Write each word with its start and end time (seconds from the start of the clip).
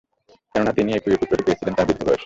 কেননা, 0.55 0.71
তিনি 0.77 0.89
এই 0.91 1.01
প্রিয় 1.03 1.17
পুত্রটি 1.17 1.43
পেয়েছিলেন 1.45 1.73
তার 1.73 1.85
বৃদ্ধ 1.87 2.01
বয়সে। 2.03 2.19